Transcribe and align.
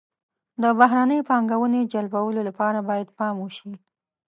د 0.61 0.63
بهرنۍ 0.79 1.19
پانګونې 1.29 1.89
جلبولو 1.93 2.41
لپاره 2.49 2.79
باید 2.89 3.13
پام 3.17 3.35
وشي. 3.39 3.71